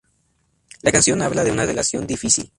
[0.81, 2.49] La canción habla de una relación difícil.